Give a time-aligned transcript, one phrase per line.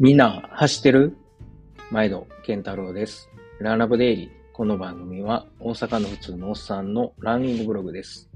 [0.00, 1.16] みんな走ってる？
[1.90, 3.28] 毎度、健太郎です。
[3.58, 4.30] ランラブデイリー。
[4.52, 8.30] この番組は大阪の普通のおっさんのランニングブログです。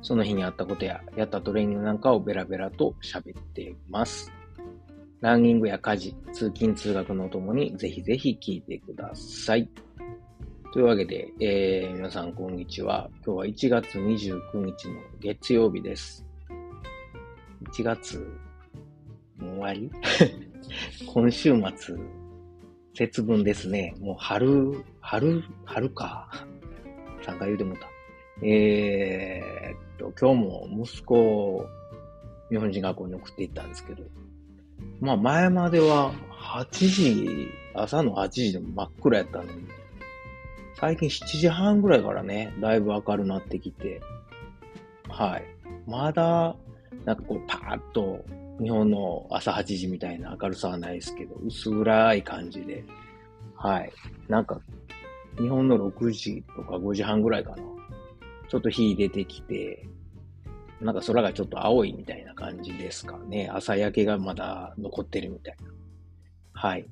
[0.00, 4.32] その日にあったことややったトレーニングなんかをベラベラと喋っています。
[5.20, 9.68] ランニングや家事、通勤通学のともにぜひぜひ聞いてください。
[10.72, 13.10] というわけで、えー、皆さんこんにちは。
[13.26, 16.24] 今日は1月29日の月曜日です。
[17.72, 18.18] 1月、
[19.38, 19.90] もう終わり？
[21.06, 21.96] 今週末、
[22.94, 23.94] 節分ですね。
[24.00, 26.28] もう春、春、春か。
[27.22, 27.88] 3回言うてもた。
[28.44, 31.66] えー、っと、今日も息子を
[32.50, 34.02] 日本人学校に送って行ったんですけど、
[35.00, 39.50] まあ前までは8時、朝の8時でも真っ暗やったのに、
[40.74, 44.00] 最近7時半ぐらいからね、だいぶ明るなってきて、
[45.08, 45.44] はい。
[45.86, 46.56] まだ、
[47.04, 48.24] なんかこうパーッと
[48.62, 52.84] 日本の朝8時みたいな明るさはないですけど、薄暗い感じで、
[53.56, 53.92] はい。
[54.28, 54.60] なんか、
[55.38, 57.56] 日本の6時とか5時半ぐらいかな。
[58.48, 59.88] ちょっと日出てきて、
[60.80, 63.48] なんか空がちょっと青いみたいな感じですかね。
[63.52, 65.70] 朝焼けがまだ残ってるみたいな。
[66.52, 66.86] はい。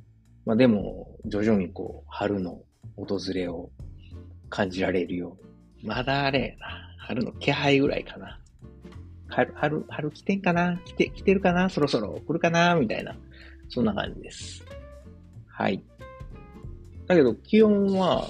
[0.44, 2.62] まあでも、徐々にこう、春の
[2.96, 3.70] 訪れを
[4.48, 5.36] 感じられるよ
[5.80, 5.88] うに。
[5.88, 6.96] まだあれやな。
[6.98, 8.39] 春の気配ぐらいかな。
[9.30, 10.76] 春、春、春来てんかな？
[10.84, 11.70] 来て、来てるかな？
[11.70, 12.74] そろそろ来るかな？
[12.74, 13.16] みたいな。
[13.68, 14.64] そんな感じです。
[15.46, 15.82] はい。
[17.06, 18.26] だけど、気温は、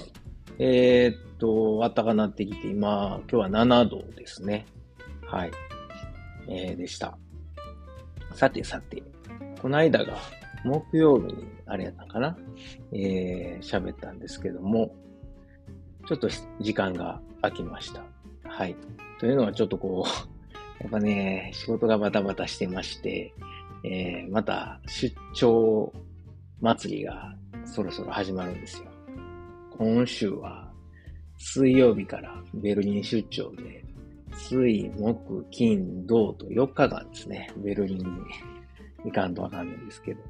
[0.59, 4.67] えー、っと、暖かなってきて、今、今日は7度ですね。
[5.27, 5.51] はい。
[6.49, 7.17] えー、でした。
[8.35, 9.03] さてさて、
[9.63, 10.17] この間が、
[10.65, 12.37] 木曜日に、あれやったかな？
[12.93, 14.95] えー、喋ったんですけども、
[16.07, 16.29] ちょっと
[16.61, 18.03] 時間が空きました。
[18.45, 18.77] はい。
[19.19, 20.40] というのはちょっとこう、
[20.81, 23.35] やっぱね、仕事がバタバタしてまして、
[23.85, 25.93] えー、また出張
[26.61, 28.85] 祭りがそろそろ始まるんですよ。
[29.79, 30.71] 今週は
[31.37, 33.85] 水曜日からベルリン出張で、
[34.35, 38.05] 水、木、金、土と4日間ですね、ベルリンに
[39.05, 40.21] 行かんとわかんないんですけど。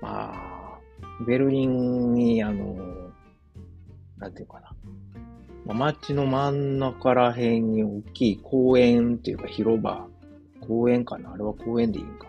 [0.00, 0.78] まあ、
[1.26, 2.76] ベルリンにあの、
[4.18, 4.67] なんていうかな。
[5.74, 10.08] 街の真ん中ら辺に大きい公園っていうか広場、
[10.60, 11.32] 公園かな？
[11.32, 12.26] あれは公園でいいんか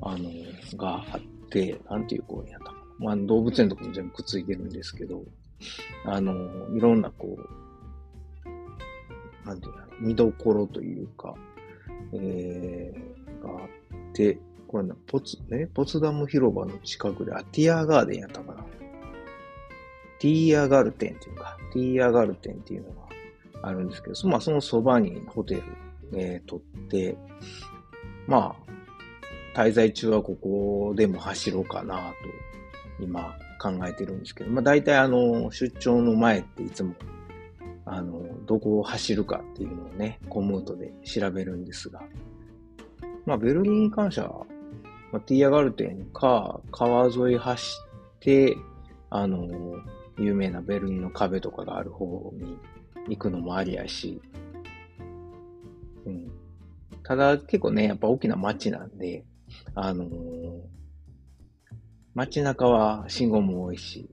[0.00, 0.12] な？
[0.12, 0.30] あの、
[0.76, 1.20] があっ
[1.50, 2.78] て、なんていう公園やったかな？
[2.98, 5.24] まあ、動物園とかも全部くっついてるんですけど、
[6.04, 6.34] あの、
[6.74, 7.48] いろんなこう、
[9.46, 11.34] なんていうの、見どころというか、
[12.12, 13.68] えー、があっ
[14.12, 14.38] て、
[14.68, 18.64] これな、ポツ、ね、ポツダム広場の近くで、あ、ティアガーデンやったかな？
[20.20, 23.08] ティーアガルテンっていうか、ティーアガルテンっていうのが
[23.62, 25.62] あるんですけど、まあ、そのそばにホテル、
[26.14, 27.16] えー、取って、
[28.26, 28.54] ま
[29.54, 32.14] あ、滞在中はここでも走ろうかなと、
[33.00, 36.94] 今考えてるんですけど、まあ大体あの、出張の前っていつも、
[37.86, 42.02] あの、どこを走るかっていうのをね、コムートで調べるんですが、
[43.26, 44.46] まあベルリンに関しては、
[45.12, 47.76] まあ、ティーアガルテンか、川沿い走
[48.16, 48.56] って、
[49.10, 49.48] あの、
[50.18, 52.56] 有名なベルリンの壁とかがある方に
[53.08, 54.20] 行くのもありやし、
[56.06, 56.30] うん。
[57.02, 59.24] ただ結構ね、やっぱ大きな街なんで、
[59.74, 60.10] あのー
[62.14, 64.10] 街中は信号も多いし、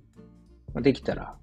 [0.73, 1.35] まあできたら、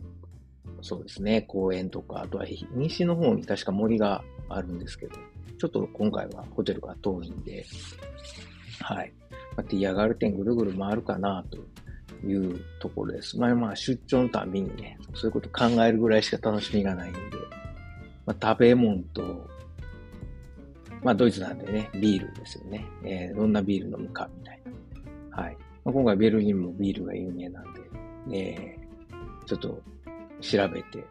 [0.82, 5.16] そうですね、公園とか、あとは西の方に確か森があるんですけど、
[5.58, 7.64] ちょっと今回はホテルが遠いんで、
[8.80, 9.12] はい。
[9.56, 11.58] まあ、ティアガルテンぐるぐる回るかなと
[12.24, 13.38] いうところです。
[13.38, 17.20] まあまあ出張のたびにね、そういうこと考えるぐらいしか楽しみがないんで、
[18.26, 19.46] まあ食べ物と、
[21.02, 22.86] まあドイツなんでね、ビールですよね。
[23.04, 24.60] えーどんなビール飲むかみたい
[25.30, 25.42] な。
[25.42, 25.56] はい。
[25.84, 27.80] まあ、今回ベルリンもビールが有名なんで、
[28.32, 28.84] えー
[29.46, 29.82] ちょっと
[30.40, 31.04] 調べて、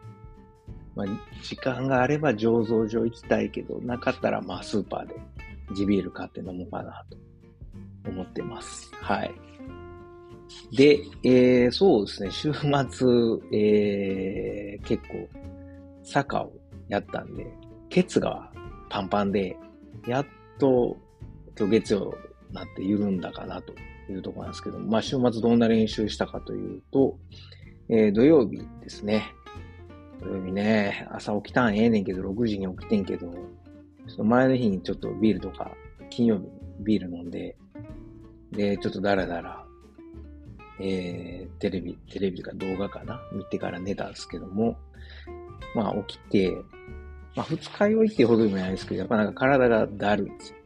[0.96, 1.06] まあ
[1.42, 5.14] 時間があれば醸造所行きたいけど、なかったらまあスーパーで
[5.74, 7.04] 地ビール買って飲もうかな
[8.04, 8.90] と思ってます。
[9.00, 9.34] はい。
[10.72, 12.68] で、えー、そうですね、週末、
[13.52, 15.28] えー、結構、
[16.02, 16.52] 坂を
[16.88, 17.46] やったんで、
[17.88, 18.50] ケツが
[18.90, 19.56] パンパンで、
[20.06, 20.26] やっ
[20.58, 20.96] と、
[21.58, 22.14] 今日月曜
[22.48, 23.74] になって緩んだかなと
[24.10, 27.18] いうところなんですけど、まあ週末どんな練習したかというと、
[27.88, 29.34] えー、土曜日ですね。
[30.20, 35.70] 土曜日ね、朝起きたんええねんけど、6時に起きてんけど、ちょっと前の日にちょっとビールとか、
[36.10, 36.50] 金曜日に
[36.80, 37.56] ビール飲んで、
[38.52, 39.63] で、ちょっとダラダラ、
[40.80, 43.20] えー、テレビ、テレビとか動画かな？
[43.32, 44.76] 見てから寝たんですけども、
[45.74, 46.56] まあ起きて、
[47.36, 50.56] まあ二日酔いってほどでもないですけど、やっぱなんか体がだるいんですよ。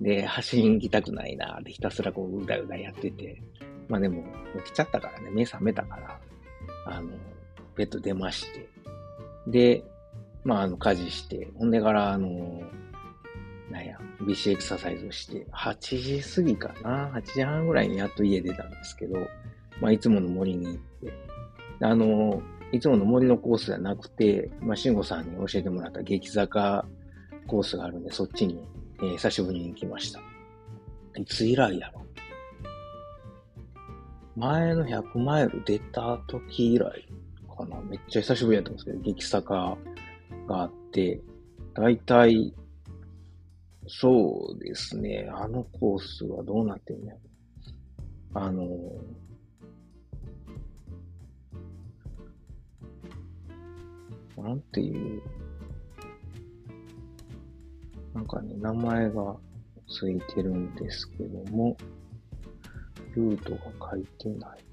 [0.00, 3.40] で、走りに行きたくないなってひたすらこう、うだうだやってて、
[3.88, 4.24] まあでも、
[4.64, 6.20] 起きちゃったからね、目覚めたから、
[6.86, 7.10] あの、
[7.76, 8.68] ベッド出まして、
[9.46, 9.84] で、
[10.42, 12.62] まあ、あの、家事して、ほんでから、あの、
[13.74, 19.18] なんや、BC エクササイズをして、8時過ぎかな ?8 時半ぐらいにやっと家出たんですけど、
[19.80, 21.12] まあ、いつもの森に行って、
[21.80, 22.40] あの、
[22.70, 26.86] いつもの森のコースじゃなくて、まあ、慎吾さんに教えてもらった激坂
[27.48, 28.64] コースがあるんで、そっちに、
[29.00, 30.20] えー、久しぶりに行きました。
[31.16, 32.04] いつ以来やろ？
[34.36, 37.08] 前の100マイル出た時以来
[37.56, 37.80] かな。
[37.82, 39.76] めっちゃ久しぶりやったんですけど、激坂
[40.46, 41.20] があって、
[41.74, 42.54] だいたい、
[43.86, 47.16] そうですね、あのコースはどうなってんのや
[48.34, 48.68] あの、
[54.36, 55.22] なんていう、
[58.12, 59.36] なんかね、名前が
[59.88, 61.76] ついてるんですけども、
[63.14, 64.64] ルートが書いてない。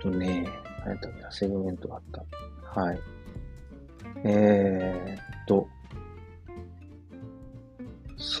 [0.00, 0.46] とね、
[0.80, 2.80] 何やったっけセグメントがあった。
[2.80, 3.00] はい。
[4.24, 5.66] えー、っと、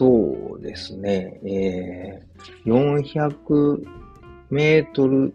[0.00, 3.84] そうですね、えー、400
[4.48, 5.34] メートル、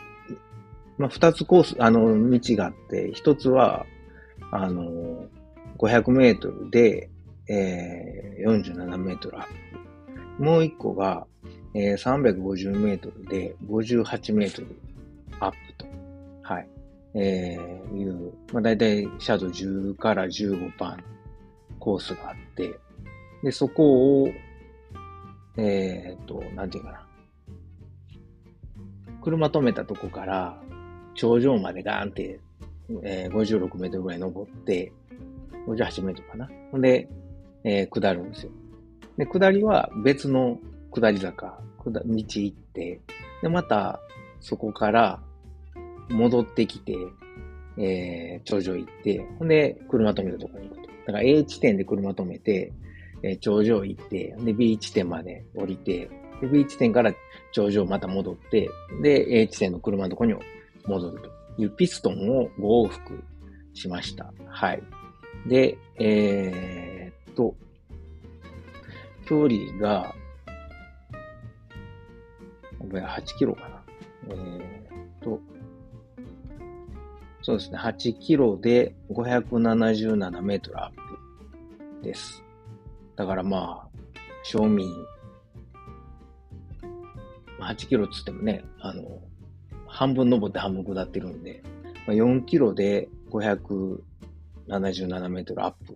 [0.98, 3.86] まあ、2つコース、あの、道があって、1つは、
[4.50, 5.28] あの、
[5.78, 7.12] 500メートルで、
[7.48, 9.46] えー、47メートルアッ
[10.40, 10.44] プ。
[10.44, 11.28] もう1個が、
[11.76, 14.76] えー、350メートルで58メートル
[15.42, 15.86] アップと。
[16.42, 16.68] はい。
[17.14, 21.04] えー、いう、まあ、大体シャドウ10から15パン
[21.78, 22.80] コースがあって、
[23.44, 24.30] で、そこを、
[25.58, 27.08] えー、と、なんていうかな。
[29.22, 30.62] 車止めたとこから、
[31.16, 32.40] 頂上までガーンって、
[33.04, 34.92] えー、56メートルぐらい登って、
[35.68, 36.50] 58メートルかな。
[36.72, 37.10] ほんで、
[37.64, 38.52] えー、下るんですよ。
[39.18, 40.60] で、下りは別の
[40.92, 43.02] 下り坂、下道行って、
[43.42, 44.00] で、また、
[44.40, 45.20] そこから、
[46.10, 46.96] 戻ってきて、
[47.78, 50.88] えー、頂上行って、ほんで、車止めたとこに行くと。
[50.88, 52.72] だから A 地点で車止めて、
[53.28, 56.10] え、頂上行って、で、B 地点まで降りて、
[56.42, 57.12] で、B 地点から
[57.52, 58.70] 頂上また戻って、
[59.02, 60.36] で、A 地点の車のとこに
[60.86, 61.20] 戻る
[61.56, 63.24] というピストンを5往復
[63.74, 64.32] しました。
[64.48, 64.84] はい。
[65.48, 67.56] で、えー、っと、
[69.28, 70.14] 距離が、
[72.78, 73.84] これ8キロかな。
[74.30, 75.40] えー、っと、
[77.42, 80.92] そうですね、8キロで577メートルアッ
[82.02, 82.45] プです。
[83.16, 83.88] だからまあ、
[84.44, 84.88] 賞味、
[87.60, 89.22] まあ、8キロっつってもね、あの、
[89.88, 91.64] 半分登って半分下ってるんで、
[92.06, 95.96] まあ、4キロで577メートルアップっ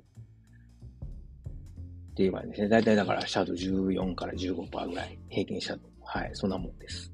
[2.19, 2.69] て言えばいいんですね。
[2.69, 5.91] だいたいだからシャドウ14から15%ぐらい平均シャドウ。
[6.03, 7.13] はい、そんなもんです。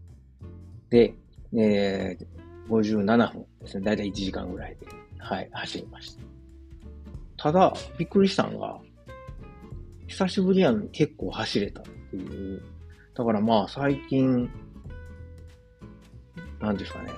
[0.89, 1.13] で、
[1.57, 2.25] えー、
[2.69, 3.85] 57分ですね。
[3.85, 4.87] だいたい1時間ぐらいで、
[5.19, 6.23] はい、走りました。
[7.37, 8.79] ただ、びっくりしたのが、
[10.07, 12.61] 久しぶりやのに結構走れたっていう。
[13.15, 14.49] だからまあ最近、
[16.59, 17.11] なんですかね。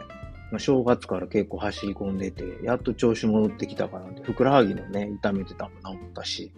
[0.51, 4.23] まあ、正月から結構走り込んでて、やっと調子戻ってきたかなって。
[4.23, 6.51] ふくらはぎのね、痛めてたのも治ったし、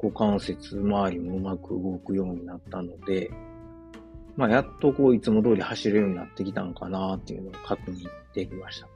[0.00, 3.30] 股関節周りもうまく動くようになったので、
[4.36, 8.88] まあ、やっとこう、いつも通り走れるようになってきたのかなっていうのを確認できました。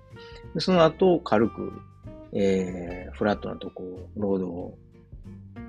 [0.55, 1.73] でその後、軽く、
[2.33, 3.83] えー、フラットなとこ、
[4.17, 4.79] ロードを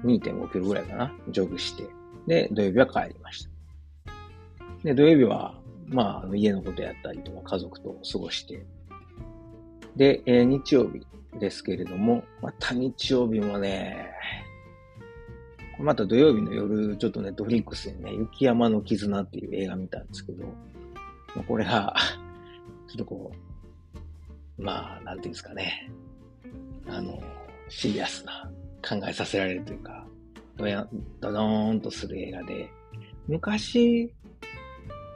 [0.03, 1.88] 2.5キロぐらいかな、ジョグして、
[2.27, 3.51] で、土曜日は帰りました。
[4.84, 5.55] で、土曜日は、
[5.88, 8.65] まあ、家のことやったりとか、家族と過ごして、
[9.96, 11.05] で、えー、日曜日
[11.39, 14.12] ですけれども、また日曜日もね、
[15.79, 20.46] また土曜日の夜、ちょっとネットフリックスでね、雪山の絆っていう映画見たんですけど、
[21.36, 21.96] まあ、これが、
[22.88, 23.31] ちょっとこ
[24.60, 25.91] う、まあ、なんていうんですかね、
[26.88, 27.22] あの、
[27.70, 28.51] シリアスな
[28.82, 30.06] 考えさせられるというか、
[30.58, 30.88] ドヤ
[31.20, 32.70] ドドーンとする映画で、
[33.28, 34.14] 昔、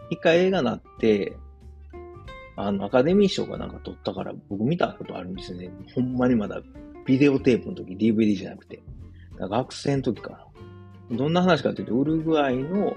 [0.10, 1.36] 一回映画なって、
[2.56, 5.70] あの、アカデミー賞がなんか撮ったから僕見たことあるんですよね。
[5.94, 6.62] ほんまにまだ
[7.06, 8.82] ビデオテープの時 DVD じゃなくて。
[9.38, 10.30] 学生の時か
[11.10, 11.18] な。
[11.18, 12.96] どんな話かというと、ウルグアイの、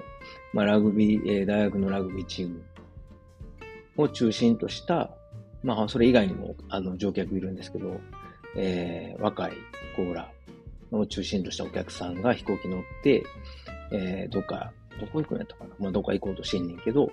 [0.52, 2.62] まあ、ラグビー、えー、大学のラグビーチーム
[3.96, 5.10] を中心とした、
[5.62, 8.00] まあ、それ以外にも、あの、乗客いるんですけど、
[8.56, 9.52] えー、若い
[9.96, 10.30] コーラ
[10.90, 13.24] を中心としたお客さんが飛行機乗って、
[13.92, 15.70] えー、どっか、どこ行くんやったかな？
[15.78, 17.10] まあ、どっか行こうとしてんねんけど、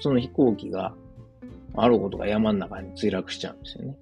[0.00, 0.94] その飛行機が、
[1.74, 3.96] あることが山の中に墜落しちゃうんですよね。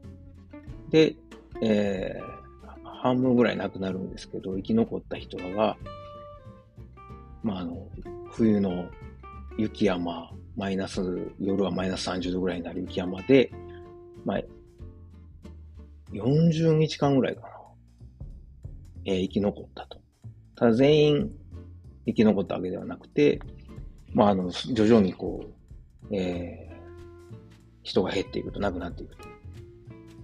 [0.91, 1.15] で、
[1.63, 5.77] えー、半分ぐらい亡くなるんですけど、生き残った人らが、
[7.45, 7.87] まあ、あの、
[8.33, 8.89] 冬の
[9.57, 11.01] 雪山、マイナス、
[11.39, 13.53] 夜はマイナス30度ぐらいになる雪山で、
[14.25, 14.41] まあ、
[16.13, 17.49] 40日間ぐらいかな。
[19.05, 20.01] えー、生き残ったと。
[20.57, 21.31] ただ全員
[22.07, 23.41] 生き残ったわけではなくて、
[24.13, 25.45] まあ、あの、徐々にこ
[26.11, 26.75] う、えー、
[27.83, 29.29] 人が減っていくと、亡くなっていくと。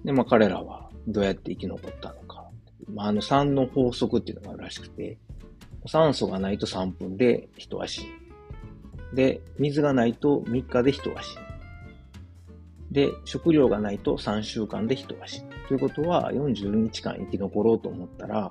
[0.05, 2.45] で、まあ、彼らはどうやって生き残ったのか。
[2.93, 5.19] まあ、あの、3の法則っていうのがあるらしくて、
[5.87, 8.07] 酸素がないと3分で人は死ぬ。
[9.15, 11.46] で、水がないと3日で人は死ぬ。
[12.91, 15.51] で、食料がないと3週間で人は死ぬ。
[15.69, 18.51] ということは、40日間生き残ろうと思ったら、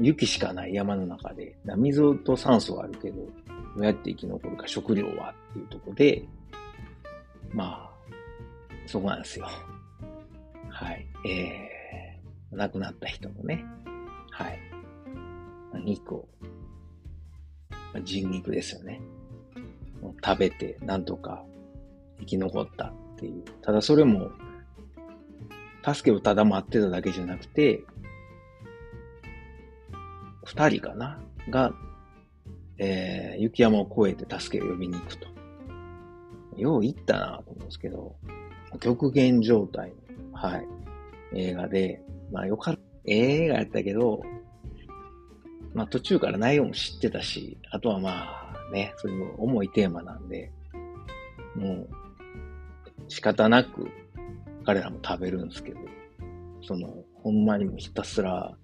[0.00, 3.30] 雪しかない山の中で、水と酸素はあるけど、ど
[3.76, 6.24] うやって生き残るか食料はっていうとこで、
[7.52, 7.90] まあ、
[8.86, 9.46] そこなんですよ。
[10.68, 11.06] はい。
[11.28, 13.64] えー、亡くなった人のね、
[14.30, 14.58] はい。
[15.84, 16.28] 肉を、
[18.02, 19.00] 人肉ですよね。
[20.24, 21.44] 食べて、なんとか
[22.20, 23.42] 生き残ったっていう。
[23.62, 24.30] ただそれも、
[25.84, 27.82] 助けをただ待ってただけじゃなくて、
[30.44, 31.20] 二人かな？
[31.50, 31.72] が、
[32.78, 35.26] えー、雪山を越えて助けを呼びに行くと。
[36.56, 38.16] よう行ったなと思うんですけど、
[38.80, 39.92] 極限状態
[40.32, 40.66] の、はい、
[41.34, 42.80] 映画で、まあよかった。
[43.04, 44.22] 映画やったけど、
[45.72, 50.52] まあ途中から内容も知ってたし、あとはまあね、そういう重いテーマなんで、
[51.54, 51.88] もう
[53.08, 53.88] 仕方なく
[54.64, 55.80] 彼らも食べるんですけど、
[56.62, 58.54] その、ほんまにもひたすら、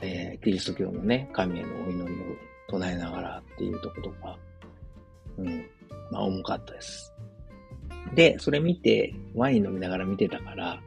[0.00, 2.24] えー、キリスト教のね、神へのお祈りを
[2.68, 4.38] 唱えながらっていうとことか、
[5.38, 5.66] うん、
[6.10, 7.12] まあ重かったです。
[8.14, 10.80] で、それ見て、ワイン飲みながら見てたから、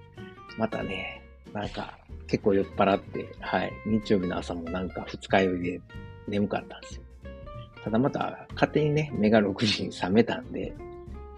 [0.57, 1.23] またね、
[1.53, 1.97] なんか、
[2.27, 5.81] 結構酔っ払って、はい、日曜日の朝もなんか二日酔いで
[6.27, 7.01] 眠かったんですよ。
[7.83, 10.73] ただまた、勝手にね、目が6時に覚めたんで、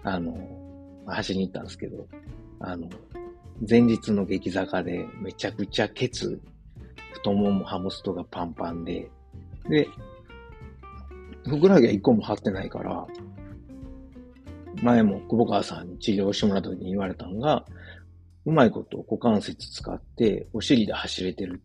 [0.02, 0.36] あの、
[1.06, 2.06] 走りに行ったんですけど、
[2.60, 2.88] あの、
[3.68, 6.40] 前日の激坂でめちゃくちゃケツ、
[7.12, 9.10] 太ももハムストがパンパンで、
[9.68, 9.88] で、
[11.44, 13.06] ふくらはぎは一個も張ってないから、
[14.82, 17.64] 前も久保川さんに治療してもらった時に言われたのが、
[18.44, 21.60] うまいこと股関節使ってお尻で走れてるって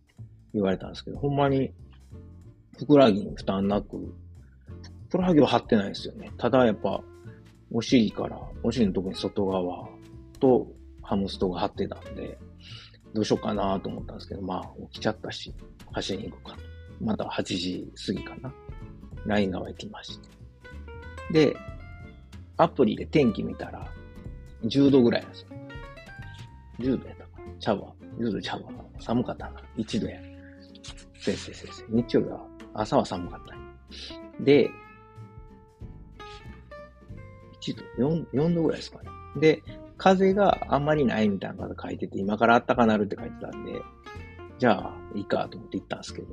[0.53, 1.71] 言われたんですけど、ほんまに
[2.77, 4.13] ふくらはぎに負担なく、
[5.09, 6.31] ふくらはぎは張ってないですよね。
[6.37, 7.01] ただやっぱ、
[7.71, 9.87] お尻から、お尻のところに外側
[10.39, 10.67] と
[11.01, 12.37] ハムストが張ってたんで、
[13.13, 15.53] どうしようかなと思ったんですけど、まあ起きちゃったし、
[15.91, 16.63] 走りに行こうかと。
[17.01, 18.53] また8時過ぎかな。
[19.25, 20.29] ライン川行きまして。
[21.31, 21.57] で、
[22.57, 23.85] アプリで天気見たら、
[24.63, 25.47] 10度ぐらいなんですよ。
[26.79, 27.53] 10度やったかな。
[27.59, 27.93] ちゃうわ。
[28.19, 28.71] 10度ちゃうわ。
[28.99, 29.61] 寒かったな。
[29.77, 30.19] 1度や。
[31.19, 31.83] 先生先生。
[31.89, 34.43] 日曜日は朝は寒かった。
[34.43, 34.69] で、
[37.73, 39.09] 1度、4、4度ぐらいですかね。
[39.39, 39.63] で、
[39.97, 43.81] 風があんまりないみたいなこと書いてて、今から暖かなるって書いてたんで、
[44.59, 46.27] じゃあ、いいかと思って行ったんですけど、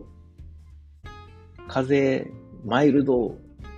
[1.68, 2.30] 風、
[2.64, 3.26] マイルド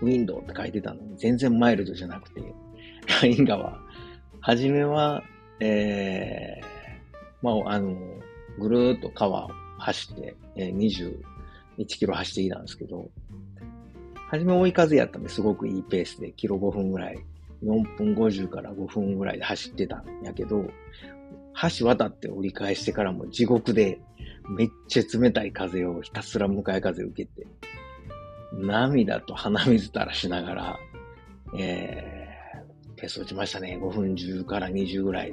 [0.02, 2.42] ウィンドウって書いてたのに、全然マイルドじゃなくて、
[3.22, 3.78] ライン川、
[4.40, 5.22] はじめは、
[5.60, 7.96] えー、まあ、あの、
[8.58, 10.76] ぐるーっと川を走って、えー、
[11.78, 13.10] 21キロ走っていたんですけど、
[14.28, 17.18] はじめ追い風やったんですごくいいペースで、キロ5分ぐらい、
[17.62, 20.64] 4分50から5分ぐらいで走ってたんやけど、
[21.78, 23.98] 橋渡って折り返してからも地獄で、
[24.48, 27.46] めっちゃ冷たい風をひたすら向かい風受けて、
[28.52, 30.78] 涙と鼻水垂らしながら、
[31.58, 33.78] えー、ペース落ちましたね。
[33.80, 35.32] 5分10から20ぐらい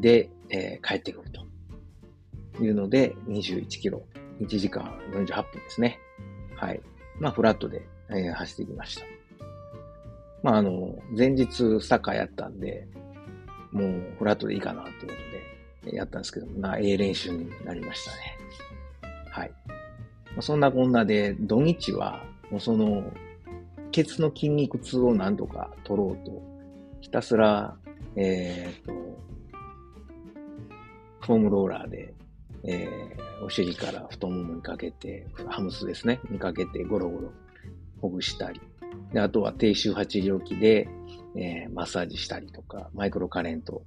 [0.00, 4.02] で、えー、帰ってくるというので、21キロ、
[4.40, 5.98] 1時間48分ですね。
[6.56, 6.80] はい。
[7.20, 9.17] まあ、フラットで、えー、走ってきました。
[10.42, 12.86] まあ、あの、前日サッカーやったんで、
[13.72, 15.06] もうフラットでいいかなというこ
[15.84, 18.38] とで、やったんですけど、まあ、ええ練習になりましたね。
[19.30, 19.52] はい。
[19.66, 23.12] まあそんなこんなで、土日はもうその、
[23.90, 26.42] ケツの筋肉痛をなんとか取ろうと、
[27.00, 27.76] ひたすら、
[28.16, 28.92] えっ、と、
[31.20, 32.14] フォームローラーで、
[32.64, 37.32] えー、お尻から太ももにかけて、ハムスですね、にかけてゴロゴロ
[38.00, 38.60] ほぐしたり、
[39.12, 40.88] であとは低周波治療器で、
[41.36, 43.82] えー、マッサージしたりとか、マイクロカレント。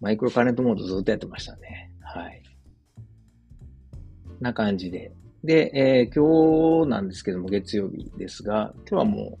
[0.00, 1.90] マイクロカレントモードずっとやってましたね。
[2.00, 2.42] はい。
[4.40, 5.12] な感じで、
[5.44, 9.38] で、えー、今日なんですけども、月曜日ですが、今日はも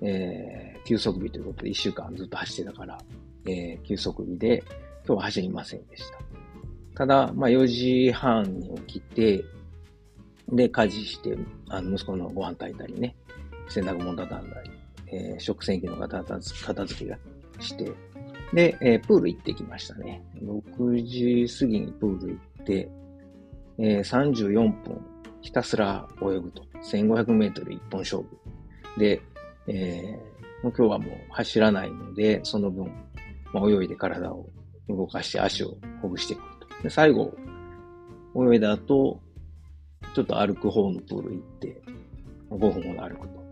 [0.00, 2.98] う、えー、休息日ということで、1週間ずっと走ってたから、
[3.46, 4.62] えー、休息日で、
[5.06, 6.18] 今日は走りませんでした。
[6.94, 9.44] ただ、まあ、4時半に起きて、
[10.52, 11.36] で、家事して、
[11.68, 13.16] あの、息子のご飯炊いたりね、
[13.68, 14.70] 洗濯物畳んだり、
[15.06, 17.18] えー、食洗機の片付けが
[17.60, 17.92] して、
[18.52, 20.22] で、えー、プール行ってきましたね。
[20.42, 22.90] 6時過ぎにプール行って、
[23.78, 25.00] えー、34分
[25.44, 26.62] ひたすら泳ぐと。
[26.82, 28.28] 1500メートル一本勝負。
[28.98, 29.20] で、
[29.66, 32.90] えー、もう今日はもう走らないので、その分、
[33.52, 34.48] まあ、泳いで体を
[34.88, 36.82] 動かして足をほぐしていくと。
[36.82, 37.34] で、最後、
[38.36, 39.20] 泳いだ後、
[40.14, 41.82] ちょっと歩く方のプール行って、
[42.50, 43.43] 5分ほど歩くと。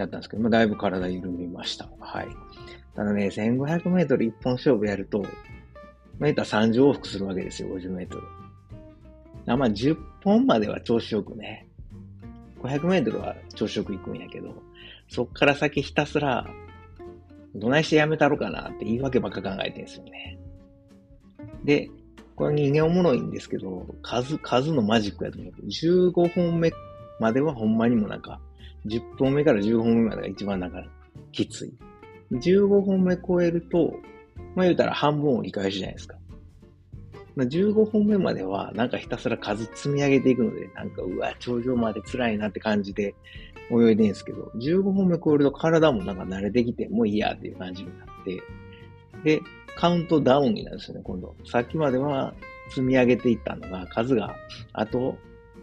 [0.00, 1.88] やったんですけど、まあ、だいぶ体緩みました。
[1.98, 2.28] はい。
[2.94, 5.28] ただね、1500メートル一本勝負やると、まあ、
[6.30, 8.22] 言ったら30往復するわけですよ、50メートル。
[9.46, 11.66] あまあ、10本までは調子よくね。
[12.62, 14.54] 500メートルは調子よく行くんやけど、
[15.08, 16.46] そっから先ひたすら、
[17.54, 20.38] どないしてやめたろかなって言い訳ばっか考えてんですよね。
[21.64, 21.90] で、
[22.36, 25.52] これ人間おもろいんですけど、数、数のマジックやと思う。
[25.66, 26.72] 15本目
[27.18, 28.40] まではほんまにもなんか、
[28.86, 30.82] 10本目から15本目までが一番なんか、
[31.32, 31.74] きつい。
[32.32, 33.94] 15本目超えると、
[34.54, 36.16] まあ言うたら半分折り返しじゃないですか。
[37.36, 43.14] 15本目までは、なんかひたすら数積み上げていくので、なんか、うわ、頂上まで辛いなって感じで
[43.70, 48.42] 泳いでんですけど、15本目超えると体もなんか慣れてきて、もういいやっていう感じになって、
[49.24, 49.40] で、
[49.76, 51.34] カウントダウンになるんですよね、今度。
[51.46, 52.34] さっきまでは
[52.70, 54.34] 積み上げていったのが、数が、
[54.72, 55.16] あと、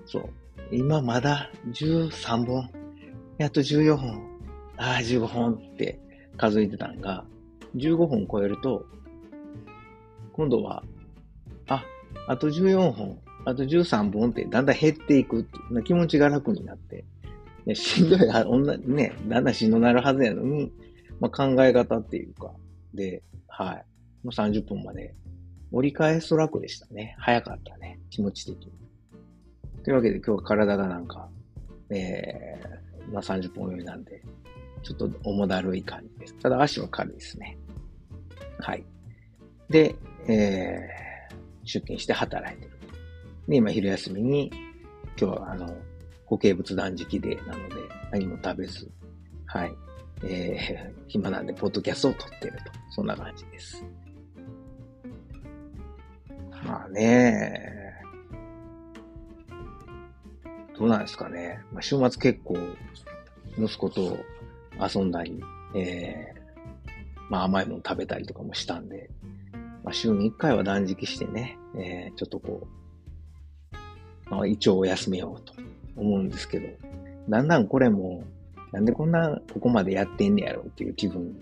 [0.06, 0.30] そう、
[0.72, 2.70] 今まだ13本、
[3.38, 4.22] やっと14本、
[4.78, 6.00] ああ、15本って
[6.38, 7.26] 数えてたのが、
[7.76, 8.86] 15本超えると、
[10.34, 10.84] 今度は
[11.68, 11.84] あ、
[12.28, 17.06] あと14本、あと13本ってだんだん減っていくっていう気持ちが楽になって、
[17.66, 20.72] ね、しんどい、女、ね、だんだんしんどなるはずやのに、
[21.20, 22.54] まあ、考え方っていうか、
[22.94, 23.86] で、はい。
[24.24, 25.16] もう30分まで
[25.72, 27.16] 折り返す楽でしたね。
[27.20, 28.00] 早かったね。
[28.10, 28.72] 気持ち的に。
[29.84, 31.30] というわけで今日は体がなんか、
[31.90, 34.22] えー、まあ30分泳いなんで、
[34.84, 36.36] ちょっと重だるい感じです。
[36.36, 37.58] ただ足は軽いですね。
[38.60, 38.86] はい。
[39.70, 39.96] で、
[40.28, 42.72] えー、出勤して働いてる。
[43.48, 44.52] で、今昼休みに、
[45.20, 45.68] 今日はあの、
[46.26, 47.76] 固形物断食デーなので、
[48.12, 48.90] 何も食べず、
[49.46, 49.74] はい。
[50.24, 52.72] えー、 暇なんで、ポッドキャストを撮ってると。
[52.90, 53.84] そんな感じです。
[56.66, 57.77] まあね、
[60.78, 61.60] どうなんですかね。
[61.74, 62.58] まあ、週末結構、
[63.58, 64.18] 息子と
[64.80, 65.42] 遊んだり、
[65.74, 69.10] えー、まあ甘いもの食べたりとかもしたんで、
[69.84, 72.68] まあ、週に1回は断食してね、えー、ちょっとこ
[74.28, 75.54] う、まあ、一応お休めようと
[75.96, 76.68] 思うんですけど、
[77.30, 78.24] だんだんこれも、
[78.72, 81.36] なんでこんな、ここまでやってんねやろっていう気分に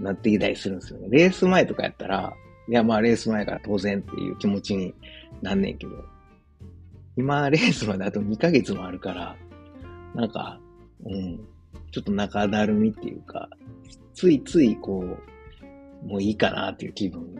[0.00, 1.08] なってきたりするんですよね。
[1.10, 2.32] レース前とかやったら、
[2.68, 4.94] いやまあレース前から当然っていう気持ちに
[5.42, 5.92] なんねんけど、
[7.16, 9.36] 今レースまであと2ヶ月もあるから、
[10.14, 10.60] なんか、
[11.04, 11.38] うん、
[11.90, 13.48] ちょっと中だるみっていうか、
[14.14, 15.18] ついついこ
[16.04, 17.38] う、もういいかなっていう気分に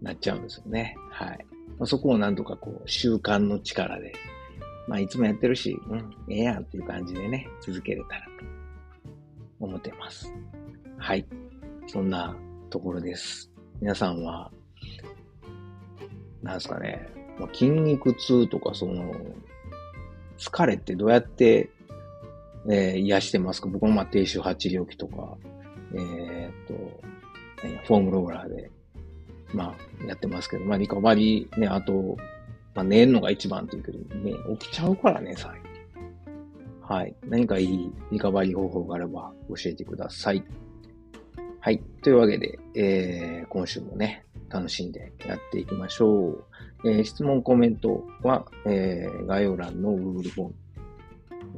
[0.00, 0.96] なっちゃうんですよね。
[1.10, 1.46] はい。
[1.78, 4.12] まあ、そこをなんとかこう、習慣の力で、
[4.88, 8.30] まあ、いつもやってるし、うん、ええやんっていう感じでね、続けれたらと
[9.60, 10.32] 思ってます。
[10.98, 11.26] はい。
[11.86, 12.36] そんな
[12.70, 13.50] ところです。
[13.80, 14.50] 皆さんは、
[16.42, 17.08] なんすかね、
[17.42, 19.14] まあ、筋肉痛とか、その、
[20.38, 21.70] 疲れってどうやって、
[22.68, 23.68] えー、癒してますか？
[23.68, 25.36] 僕もまあ低周波治療器とか、
[25.94, 26.74] えー、っと、
[27.86, 28.70] フォームローラーで
[29.54, 32.16] まあ、やってますけど、まあ、リカバリーね、あと、
[32.74, 35.62] まあ、寝るのが一番って言うけど、ね、起きちゃうからね、最近。
[36.80, 37.14] はい。
[37.28, 40.42] 何かいいリカバリー方法があれば教えてください。
[41.60, 41.82] はい。
[42.02, 46.44] というわけで、えー、今週もね、楽しんでやっていきましょう。
[46.84, 50.54] えー、質問、コメントは、えー、概要欄の Google フォーム、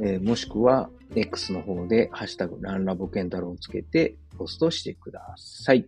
[0.01, 5.87] え、もしくは X の方で、ハッシュタグ、ランラボケンタロウをつけてポストしてください。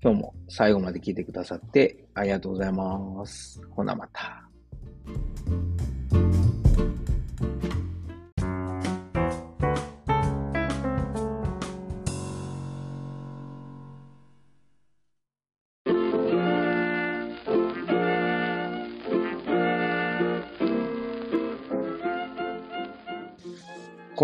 [0.00, 3.60] 今日も最後まで聞いてくださってありがとうございます。
[3.70, 4.47] ほなまた。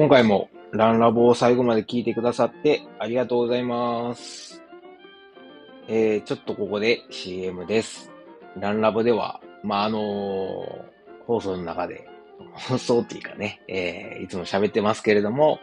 [0.04, 4.62] 今回もランラボを最後まで聞いてくださってありがとうございます。
[5.88, 8.12] えー、ちょっとここで CM です。
[8.60, 12.06] ランラボでは、まあ、あのー、放送の中で、
[12.52, 15.58] 放送っていうかね、えー、いつも喋ってますけれども、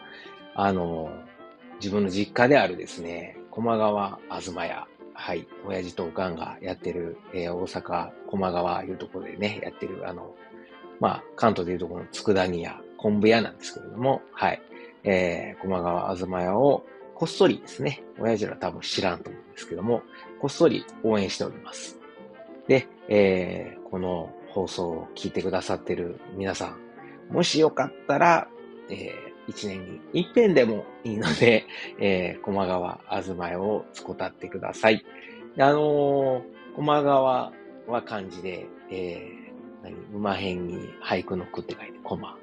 [0.55, 10.33] あのー、自分の実家であるですね、駒川あずま屋、はい、親父とおかんがやってる、えー、大阪駒川いうところでね、やってる、あの、
[10.99, 14.61] まあ、関東でいうところの佃煮屋、昆布屋なんですけれども、はい。
[15.03, 16.85] えー、駒川あずま屋を
[17.15, 20.03] こっそりですね、親父ら多分知らんと思うんですけども、
[20.39, 21.99] こっそり応援しております。
[22.67, 26.75] で、えー、この放送を聞いてくださってる皆さ
[27.29, 28.47] ん、もしよかったら、
[28.89, 31.65] えー、一年に一遍でもいいので、
[31.99, 35.03] えー、駒川あずま屋を使ってください。
[35.57, 37.53] あのー、駒川
[37.87, 39.95] は漢字で、えー、何？
[40.13, 42.37] 馬辺に俳句の句って書いて、駒。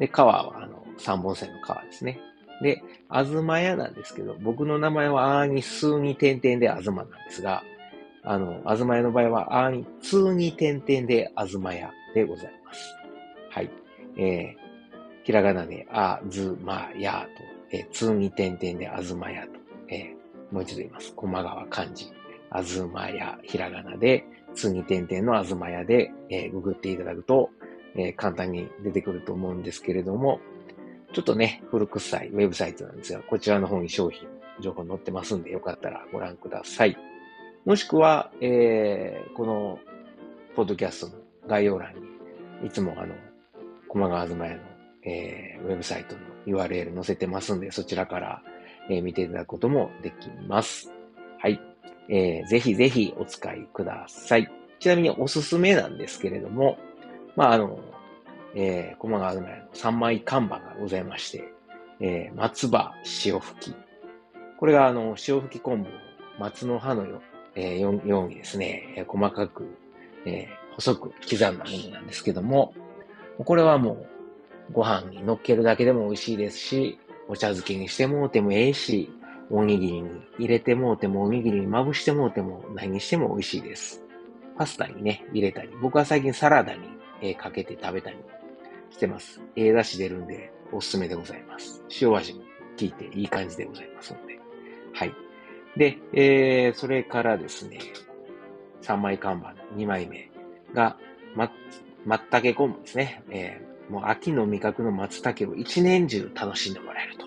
[0.00, 2.18] で、川は、あの、三本線の川ですね。
[2.62, 7.62] で、あずま屋なんですけど、僕の名前はあーに数に点々であずまなんですが、
[8.22, 12.94] あの、あずま屋の場合は、あーに通に点々であずま屋でございます。
[13.50, 13.70] はい。
[14.16, 17.28] えー、ひらがなであずまや
[17.70, 19.52] と、えー、通に点々であずまやと、
[19.88, 21.12] えー、もう一度言います。
[21.14, 22.10] 駒川漢字。
[22.50, 27.50] あずまや、ひらがなで、つに点々のあずまやで、えー、ググっていただくと、
[27.96, 30.40] えー、簡単に出てくると思うんですけれども、
[31.12, 34.28] ちょっとね、古臭いウェブサイトなんですが、こちらの方に商品、
[34.60, 36.96] 情報載ってますんで、よかったらご覧ください。
[37.64, 39.78] もしくは、えー、この、
[40.54, 43.14] ポッドキャストの概要欄に、いつもあの、
[43.88, 44.62] 駒川ずまやの、
[45.04, 48.42] えー、ウェブサイトの URL 載せてますんで、そちらから、
[48.88, 50.92] えー、見ていただくこともできます。
[51.38, 51.60] はい。
[52.08, 54.50] えー、ぜひぜひお使いください。
[54.78, 56.78] ちなみにおすすめなんですけれども、
[57.36, 57.78] まあ、あの、
[58.54, 61.44] えー、駒川まの3枚看板がございまして、
[62.00, 62.92] えー、松葉
[63.24, 63.74] 塩吹き。
[64.58, 65.90] これがあの、塩吹き昆布を
[66.38, 67.22] 松の葉のよ,、
[67.54, 69.66] えー、ようにですね、えー、細かく、
[70.24, 72.74] えー、細く刻んだものなんですけども、
[73.44, 79.10] これはもうご飯に乗っけるだけでも美味しいですし、お茶漬けにしてもうてもええし、
[79.50, 84.02] おにぎりに入れてもうても、おにぎりにまぶしてもうても、何にしても美味しいです。
[84.56, 86.80] パスタにね、入れたり、僕は最近サラダに、
[87.22, 88.16] えー、かけて食べたり
[88.90, 89.40] してます。
[89.56, 91.82] ええー、出汁出るんで、おすすめでございます。
[92.00, 92.46] 塩味も効
[92.80, 94.38] いていい感じでございますので。
[94.92, 95.14] はい。
[95.76, 97.78] で、えー、それからですね、
[98.82, 100.30] 3枚看板、2枚目
[100.74, 100.96] が、
[101.34, 101.50] ま、
[102.04, 103.22] 松茸昆布ですね。
[103.30, 107.26] えー、もう秋の味覚の松茸を一年中楽しんでもらえると。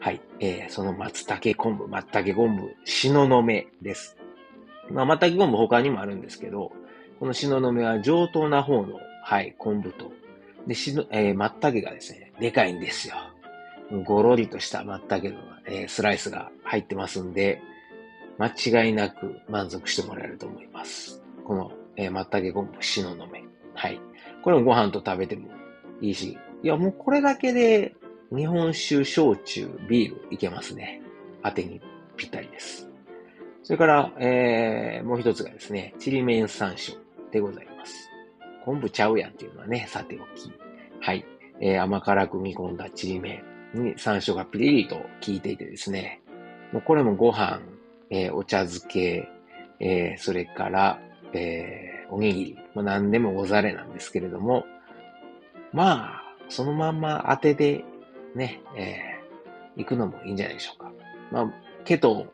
[0.00, 0.20] はい。
[0.40, 4.16] えー、その松茸昆布、松茸昆布、しののめです。
[4.90, 6.72] まあ、松茸昆布他にもあるんですけど、
[7.18, 10.12] このしののめは上等な方の、はい、昆布と、
[10.66, 13.14] で、しの、えー、松茸がですね、でかいんですよ。
[14.04, 17.60] ごろりとした松茸の、えー、スライスが入ってますんで、
[18.38, 21.22] 間違いなく満足してもらえると思います。
[21.44, 23.42] この、えー、松茸昆布、しののめ。
[23.74, 24.00] はい。
[24.42, 25.48] これもご飯と食べても
[26.00, 27.96] いいし、いや、もうこれだけで
[28.30, 31.02] 日本酒、焼酎、ビールいけますね。
[31.42, 31.80] 当てに
[32.16, 32.88] ぴったりです。
[33.64, 36.96] それから、えー、もう一つがですね、ちりめん山椒
[37.30, 38.10] でございます。
[38.64, 40.52] 昆布ちゃうやんっていうのはね、さておき。
[41.00, 41.24] はい。
[41.60, 43.42] えー、甘辛く煮込んだちりめ
[43.74, 46.20] んに山椒がピリリと効いていてですね、
[46.72, 47.60] もうこれもご飯、
[48.10, 49.28] えー、お茶漬け、
[49.80, 51.00] えー、それから、
[51.32, 54.64] えー、おにぎり、もう何でもござれなんですけれども、
[55.72, 57.84] まあ、そのまんま当てで
[58.34, 60.92] ね、えー、行くのもいいんじゃないでしょうか。
[61.30, 61.52] まあ、
[61.84, 62.32] ケト、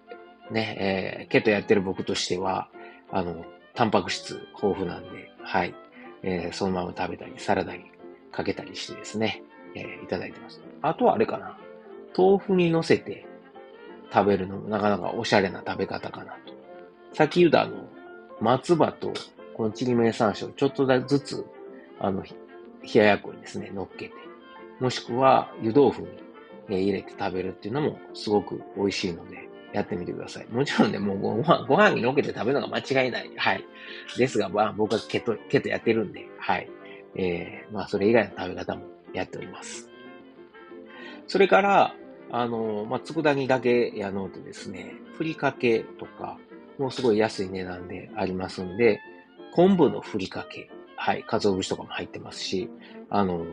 [0.51, 2.69] ね、えー、ケトやってる僕としては、
[3.11, 5.75] あの、タンパク質豊富なんで、はい。
[6.23, 7.91] えー、そのまま食べたり、サラダに
[8.33, 9.43] かけたりしてですね、
[9.75, 10.61] えー、いただいてます。
[10.81, 11.59] あとはあれかな。
[12.17, 13.27] 豆腐に乗せて
[14.13, 16.55] 食べるのもなかなかおしゃれな食べ方かなと。
[17.13, 17.85] さっき言ったあの、
[18.41, 19.13] 松葉と
[19.55, 21.45] このちりめん山椒ちょっとずつ、
[21.99, 22.31] あの、冷
[22.95, 24.15] ややっこにですね、乗っけて、
[24.81, 26.03] もしくは湯豆腐
[26.69, 30.47] に入れて食べるっていうのもすごく美味しいので、やってみてください。
[30.53, 33.31] もちろんね、もうご飯、ご飯にのけて食べるのが間違いない。
[33.37, 33.65] はい。
[34.17, 36.71] ですが、まあ、僕はケト、ケトやってるんで、はい。
[37.17, 39.91] えー、まあ、それ以外の食べ方もやっております。
[41.27, 41.95] それから、
[42.31, 46.39] あの、まあ、佃煮だけやのうとですね、ふりかけとか、
[46.79, 49.01] もうすごい安い値段でありますんで、
[49.55, 52.71] 昆布のふりかけ、はい、鰹節とかも入ってますし、
[53.11, 53.45] あの、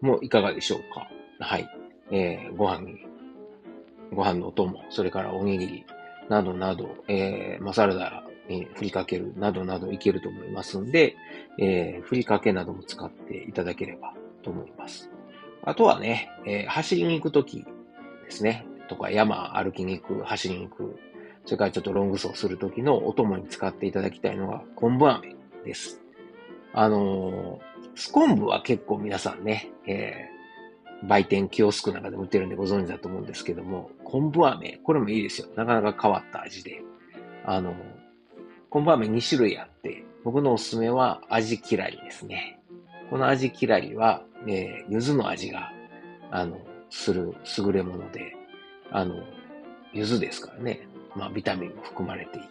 [0.00, 1.10] もういかがでしょうか。
[1.40, 1.68] はい。
[2.10, 3.07] えー、ご飯に、
[4.12, 5.86] ご飯のお供、それからおにぎり、
[6.28, 11.16] などなど、えー、まあ、サラダに振りかける、などなどいけると思いますんで、
[11.58, 15.10] えー、ふりかけなども使っていただければと思います。
[15.62, 17.64] あとはね、えー、走りに行くとき
[18.24, 20.98] ですね、とか山歩きに行く、走りに行く、
[21.44, 26.00] それからちょっとロング走するときのお供に使っていただきたいのが昆布飴です。
[26.72, 27.58] あのー、
[27.94, 30.37] スコンブは結構皆さんね、えー、
[31.04, 35.48] 売店キオスクなんかでも売ってるんでご存知だと思うんですけども、昆布飴、これもいいですよ。
[35.54, 36.82] なかなか変わった味で。
[37.44, 37.74] あの、
[38.70, 42.60] 昆布飴2種類あって、僕のおすすめは味嫌いですね。
[43.10, 45.72] この味きらりは、えー、柚子の味が、
[46.30, 46.58] あの、
[46.90, 48.36] する優れもので、
[48.90, 49.14] あの、
[49.92, 50.88] 柚子ですからね。
[51.14, 52.48] まあ、ビタミンも含まれていて、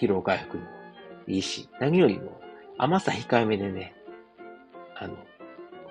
[0.00, 0.68] 疲労回復にも
[1.26, 2.40] いいし、何よりも
[2.76, 3.94] 甘さ控えめでね、
[4.96, 5.16] あの、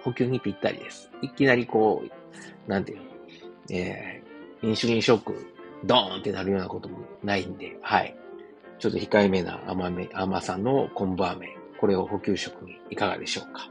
[0.04, 1.10] 補給にぴったりです。
[1.22, 3.04] いきなりこう、なんていうの、
[3.70, 5.54] えー、インシュリンショック、
[5.86, 8.16] ドーンってなるようなこともないんで、はい。
[8.80, 13.70] ちょっと控えめな甘め、甘さの昆布飴、これを補給食にいかがでしょうか。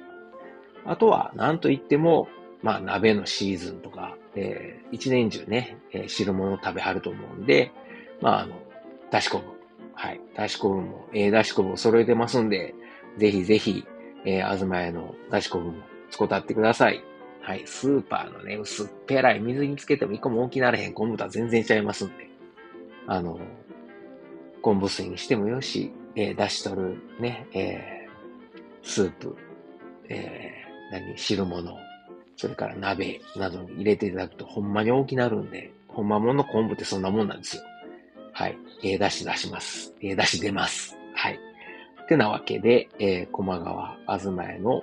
[0.85, 2.29] あとは、なんといっても、
[2.62, 7.73] まあ、鍋のシーズンとか、えー、一年中ね、えー、汁物を食べはると思うんで、
[8.21, 8.55] まあ、あの、
[9.11, 9.47] だし昆布。
[9.95, 10.21] はい。
[10.35, 12.75] だし昆布も、ええー、だし昆布を揃えてますんで、
[13.18, 13.85] ぜひぜひ、
[14.25, 17.03] えー、あずま屋のだし昆布も使ってください。
[17.40, 17.62] はい。
[17.66, 22.29] スーパーのね、薄っぺらい水につけても一個も大きならへん昆布とは全然ちゃいますんで。
[23.07, 23.40] あの、
[24.61, 29.37] 昆布水にしてもよし、えー、出し取るね、えー、スープ、
[30.09, 31.77] えー、何、汁物、
[32.37, 37.62] それから鍋などに入れていただくとほんまに大きなるんで、ほんまもの昆布ってそんなもんなんですよ。
[38.33, 38.57] はい。
[38.85, 39.94] えー、出し出します。
[40.01, 40.96] えー、出し出ます。
[41.14, 41.38] はい。
[42.03, 44.83] ってなわけで、えー、駒川あずまへの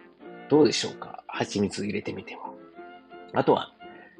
[0.51, 1.23] どうでしょうか？
[1.27, 2.51] 蜂蜜入れてみては。
[3.33, 3.71] あとは、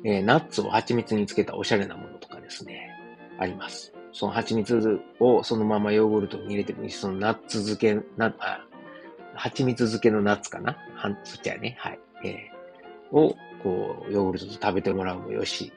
[0.05, 2.89] えー、ナッツを蜂蜜につけたおしゃれなものとかですね、
[3.37, 3.91] あります。
[4.13, 8.65] その蜂蜜をそのままヨーグルトに入れてもいいし、そのナッツ漬け、な、あ、
[9.35, 10.77] 蜂蜜漬けのナッツかな？
[10.95, 11.99] はん、そっちはね、はい。
[12.23, 15.73] えー、を、こう、ヨーグルトと食べてもらうもよし、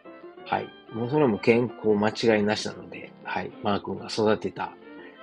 [0.47, 0.69] はい。
[0.93, 3.51] もうそれも健康間違いなしなので、はい。
[3.65, 4.73] マー君が育てた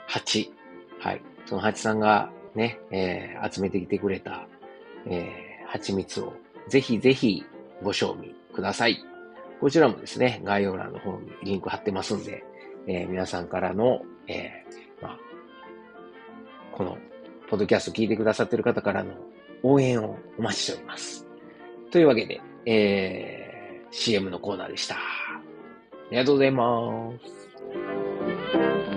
[0.08, 0.52] 蜂、
[1.00, 1.22] はい。
[1.46, 4.46] その蜂さんがね、えー、集めてきてくれた
[5.08, 6.34] えー、蜂蜜を
[6.68, 7.44] ぜひぜひ
[7.82, 9.04] ご賞味ください。
[9.60, 12.44] こちらもですね、概要欄の方にリンク貼ってますんで、
[12.88, 15.20] えー、皆さんからの、えー、まあ、
[16.72, 16.98] この、
[17.50, 19.14] ポッドキャスト聞いてくださってる方からの
[19.62, 21.28] 応援をお待ちしております。
[21.92, 24.96] というわけで、えー、CM のコーナーでした。
[24.96, 25.00] あ
[26.10, 28.90] りがとうございます。